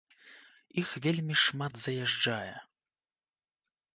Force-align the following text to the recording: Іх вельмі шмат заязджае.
Іх 0.81 0.89
вельмі 1.03 1.35
шмат 1.43 1.73
заязджае. 1.83 2.55